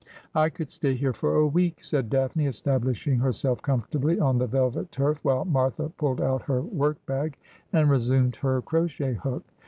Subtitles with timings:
[0.33, 4.47] 'I could stay here for a week,' said Daphne, establishing her self comfortably on the
[4.47, 7.37] velvet turf, while Martha pulled out her work bag
[7.71, 9.43] and resumed her crochet hook.